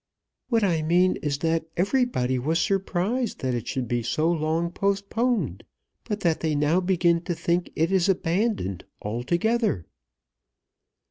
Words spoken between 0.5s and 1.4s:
I mean is